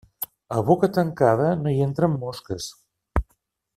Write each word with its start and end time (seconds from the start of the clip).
A 0.59 0.63
boca 0.69 0.89
tancada 0.95 1.51
no 1.65 1.75
hi 1.75 1.85
entren 1.89 2.17
mosques. 2.25 2.71